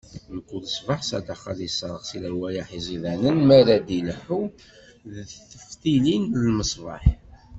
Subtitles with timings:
[0.35, 4.39] Mkul ṣṣbeḥ Sadeq ad isserɣ si lerwayeḥ iẓidanen, mi ara d-ilehhu
[5.13, 5.15] d
[5.51, 7.03] teftilin n lmeṣbaḥ.